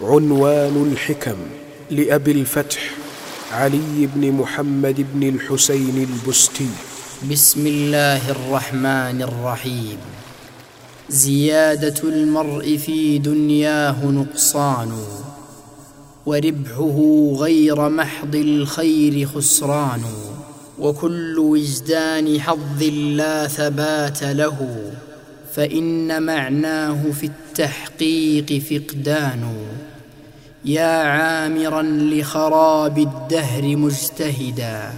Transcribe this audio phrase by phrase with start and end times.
[0.00, 1.36] عنوان الحكم
[1.90, 2.90] لأبي الفتح
[3.52, 6.68] علي بن محمد بن الحسين البستي.
[7.30, 9.98] بسم الله الرحمن الرحيم.
[11.08, 14.92] زيادة المرء في دنياه نقصان
[16.26, 16.98] وربحه
[17.36, 20.02] غير محض الخير خسران
[20.78, 24.90] وكل وجدان حظ لا ثبات له
[25.54, 29.54] فإن معناه في التحقيق فقدان.
[30.64, 34.92] يا عامرا لخراب الدهر مجتهدا.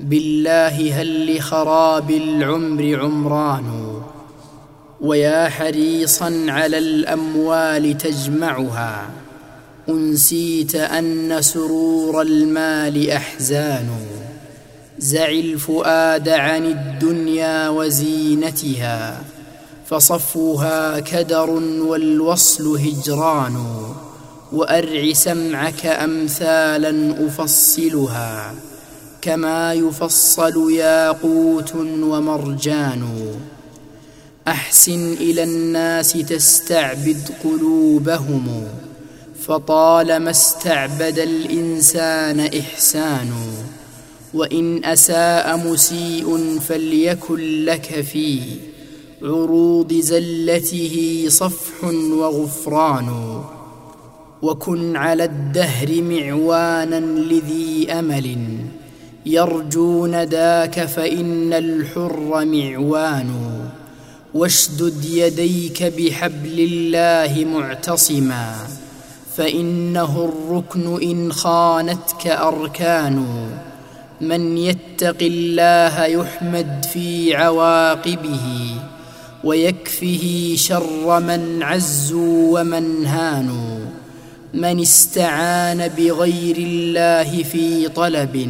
[0.00, 4.00] بالله هل لخراب العمر عمران؟
[5.00, 9.10] ويا حريصا على الأموال تجمعها.
[9.88, 13.88] أنسيت أن سرور المال أحزان.
[14.98, 19.22] زع الفؤاد عن الدنيا وزينتها.
[19.86, 23.64] فصفوها كدر والوصل هجران.
[24.52, 28.54] وأرع سمعك أمثالا أفصلها
[29.22, 33.34] كما يفصل ياقوت ومرجان.
[34.48, 38.64] أحسن إلى الناس تستعبد قلوبهم
[39.46, 43.30] فطالما استعبد الإنسان إحسان.
[44.34, 48.40] وإن أساء مسيء فليكن لك في
[49.22, 53.42] عروض زلته صفح وغفران.
[54.42, 58.36] وكن على الدهر معوانا لذي أمل.
[59.26, 63.30] يرجو نداك فإن الحر معوان.
[64.34, 68.54] واشدد يديك بحبل الله معتصما.
[69.36, 73.46] فإنه الركن إن خانتك أركان.
[74.20, 78.74] من يتق الله يحمد في عواقبه.
[79.44, 84.01] ويكفه شر من عزوا ومن هانوا.
[84.54, 88.48] من استعان بغير الله في طلب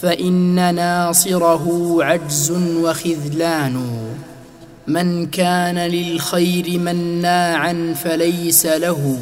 [0.00, 3.98] فإن ناصره عجز وخذلان.
[4.86, 9.18] من كان للخير مناعا فليس له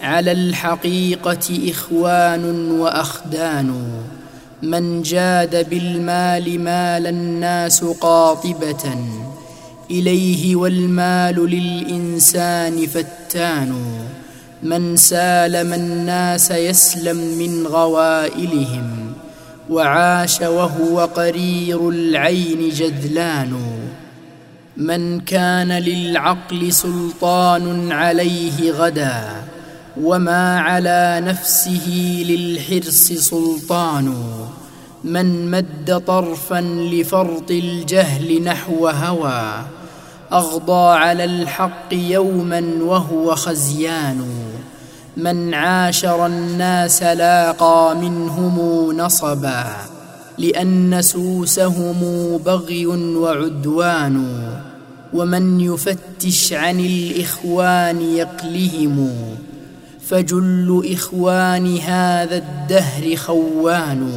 [0.00, 3.90] على الحقيقة إخوان وأخدان.
[4.62, 8.94] من جاد بالمال مال الناس قاطبة
[9.90, 13.74] إليه والمال للإنسان فتان.
[14.62, 19.12] من سالم الناس يسلم من غوائلهم
[19.70, 23.78] وعاش وهو قرير العين جذلان
[24.76, 29.24] من كان للعقل سلطان عليه غدا
[30.00, 31.88] وما على نفسه
[32.26, 34.14] للحرص سلطان.
[35.04, 39.64] من مد طرفا لفرط الجهل نحو هوى
[40.32, 44.24] أغضى على الحق يوما وهو خزيان.
[45.16, 49.64] من عاشر الناس لاقى منهم نصبا
[50.38, 52.00] لأن سوسهم
[52.46, 54.46] بغي وعدوان.
[55.12, 59.10] ومن يفتش عن الإخوان يقلهم
[60.08, 64.12] فجل إخوان هذا الدهر خوان.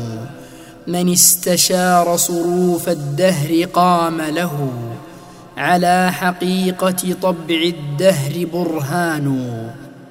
[0.88, 4.70] من استشار صروف الدهر قام له.
[5.58, 9.54] على حقيقة طبع الدهر برهان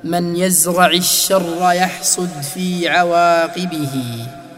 [0.05, 3.89] من يزرع الشر يحصد في عواقبه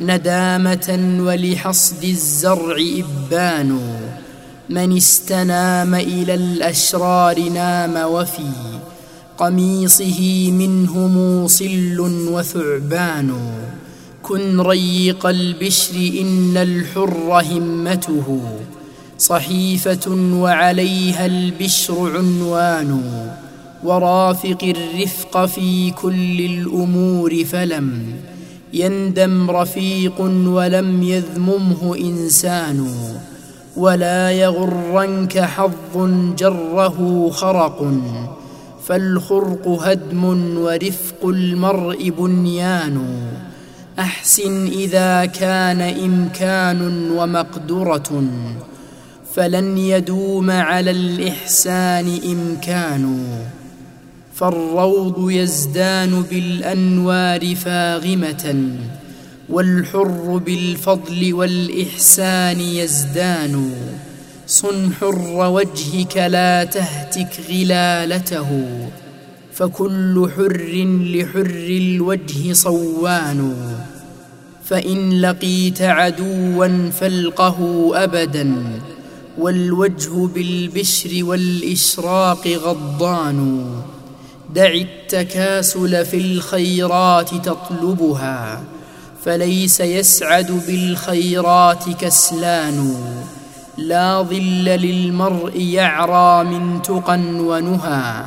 [0.00, 3.80] ندامة ولحصد الزرع إبان
[4.70, 8.50] من استنام إلى الأشرار نام وفي
[9.38, 13.50] قميصه منه موصل وثعبان
[14.22, 18.48] كن ريق البشر إن الحر همته.
[19.18, 23.02] صحيفة وعليها البشر عنوان
[23.84, 28.02] ورافق الرفق في كل الأمور فلم
[28.72, 32.88] يندم رفيق ولم يذممه إنسان
[33.76, 35.96] ولا يغرنك حظ
[36.38, 37.92] جره خرق
[38.86, 40.24] فالخرق هدم
[40.58, 43.04] ورفق المرء بنيان
[43.98, 48.24] أحسن إذا كان إمكان ومقدرة
[49.34, 53.24] فلن يدوم على الإحسان إمكان
[54.34, 58.76] فالروض يزدان بالأنوار فاغمة
[59.48, 63.70] والحر بالفضل والإحسان يزدان.
[64.46, 68.68] صن حر وجهك لا تهتك غلالته
[69.52, 73.54] فكل حر لحر الوجه صوان.
[74.64, 78.54] فإن لقيت عدوا فالقه أبدا.
[79.38, 83.66] والوجه بالبشر والإشراق غضان
[84.54, 88.62] دع التكاسل في الخيرات تطلبها
[89.24, 92.94] فليس يسعد بالخيرات كسلان.
[93.78, 98.24] لا ظل للمرء يعرى من تقى ونهى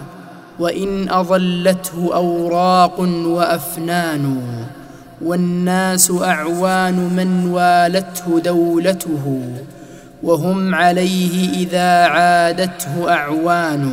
[0.60, 4.42] وإن أظلته أوراق وأفنان.
[5.21, 9.44] والناس أعوان من والته دولته.
[10.23, 13.91] وهم عليه إذا عادته أعوان.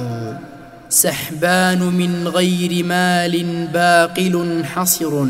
[0.88, 5.26] سحبان من غير مال باقل حصر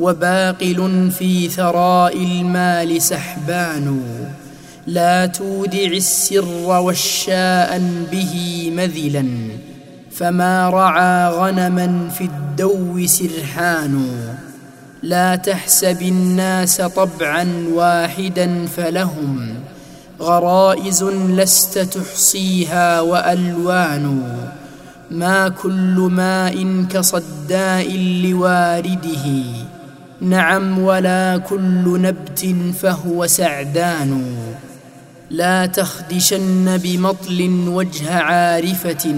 [0.00, 4.00] وباقل في ثراء المال سحبان.
[4.86, 9.26] لا تودع السر والشاء به مذلا
[10.10, 14.06] فما رعى غنما في الدو سرحان.
[15.02, 19.54] لا تحسب الناس طبعا واحدا فلهم
[20.20, 24.36] غرائز لست تحصيها وألوان.
[25.10, 29.42] ما كل ماء كصداء لوارده.
[30.20, 34.36] نعم ولا كل نبت فهو سعدان.
[35.30, 39.14] لا تخدشن بمطل وجه عارفة.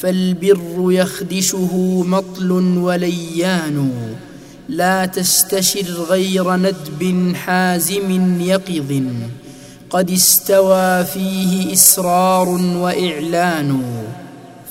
[0.00, 3.90] فالبر يخدشه مطل وليان.
[4.68, 9.02] لا تستشر غير ندب حازم يقظ.
[9.90, 13.82] قد استوى فيه إسرار وإعلان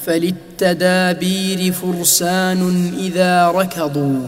[0.06, 4.19] فللتدابير فرسان إذا ركضوا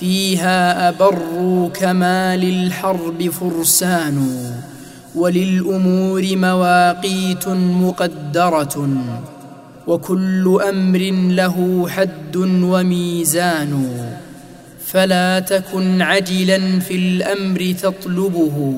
[0.00, 4.40] فيها أبروا كما للحرب فرسان
[5.14, 8.88] وللأمور مواقيت مقدرة
[9.86, 10.98] وكل أمر
[11.34, 13.88] له حد وميزان
[14.86, 18.74] فلا تكن عجلا في الأمر تطلبه.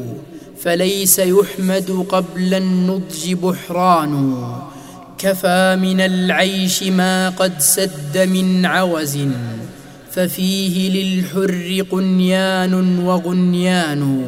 [0.62, 4.44] فليس يحمد قبل النضج بحران.
[5.19, 9.19] كفى من العيش ما قد سد من عوز.
[10.10, 14.25] ففيه للحر قنيان وغنيان.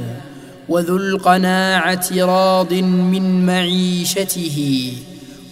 [0.68, 4.92] وذو القناعة راض من معيشته.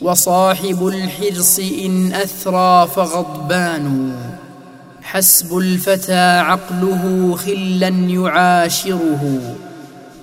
[0.00, 4.16] وصاحب الحرص إن أثرى فغضبان.
[5.02, 9.56] حسب الفتى عقله خلا يعاشره.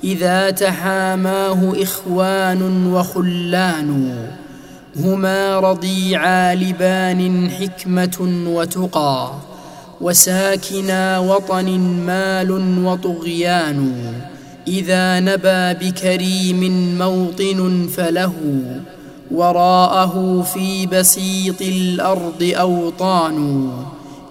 [0.04, 4.16] إذا تحاماه إخوان وخلان
[5.00, 9.32] هما رضيعا لبان حكمة وتقى
[10.02, 12.52] وساكنا وطن مال
[12.86, 13.94] وطغيان
[14.68, 18.34] إذا نبى بكريم موطن فله
[19.32, 23.70] وراءه في بسيط الأرض أوطان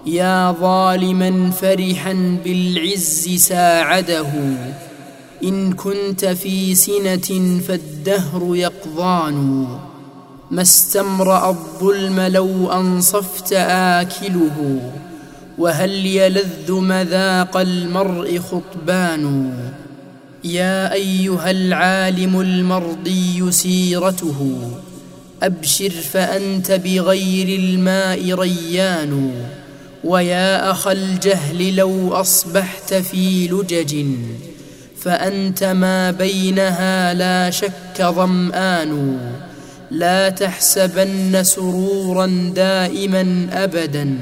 [0.05, 4.25] يا ظالما فرحا بالعز ساعده
[5.43, 9.67] إن كنت في سنة فالدهر يقضان.
[10.51, 14.79] ما استمرأ الظلم لو أنصفت آكله
[15.57, 19.53] وهل يلذ مذاق المرء خطبان.
[20.43, 24.71] يا أيها العالم المرضي سيرته
[25.43, 29.31] أبشر فأنت بغير الماء ريان.
[30.03, 34.05] ويا اخا الجهل لو أصبحت في لجج.
[35.05, 39.17] فأنت ما بينها لا شك ظمآن.
[39.91, 44.17] لا تحسبن سرورا دائما أبدا.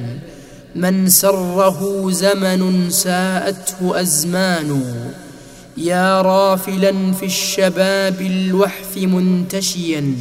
[0.75, 4.84] من سره زمن ساءته أزمان.
[5.77, 10.15] يا رافلا في الشباب الوحف منتشيا.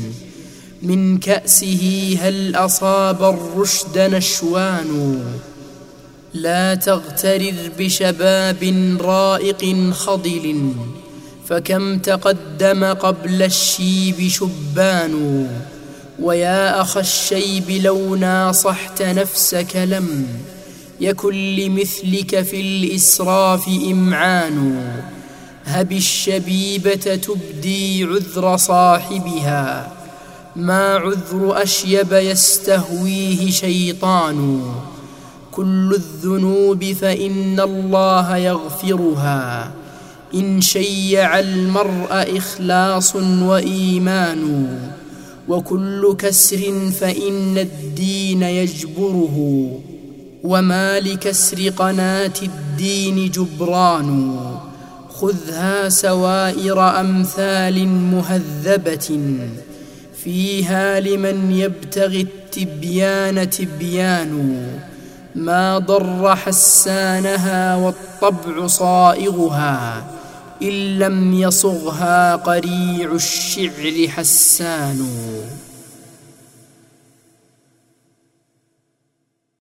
[0.82, 5.22] من كأسه هل أصاب الرشد نشوان.
[6.34, 10.72] لا تغترر بشباب رائق خضل
[11.48, 15.46] فكم تقدم قبل الشيب شبان
[16.20, 20.26] ويا أخ الشيب لو ناصحت نفسك لم
[21.00, 24.82] يكن لمثلك في الإسراف إمعان.
[25.64, 29.92] هب الشبيبة تبدي عذر صاحبها
[30.56, 34.62] ما عذر أشيب يستهويه شيطان.
[35.52, 39.70] كل الذنوب فإن الله يغفرها.
[40.34, 44.66] إن شيع المرء إخلاص وإيمان
[45.48, 49.68] وكل كسر فإن الدين يجبره.
[50.44, 54.40] وما لكسر قناة الدين جبران.
[55.14, 59.38] خذها سوائر أمثال مهذبة.
[60.24, 64.66] فيها لمن يبتغي التبيان تبيان.
[65.34, 70.04] ما ضر حسانها والطبع صائغها
[70.62, 75.06] إن لم يصغها قريع الشعر حسان.